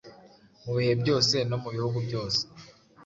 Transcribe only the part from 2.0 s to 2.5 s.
byose,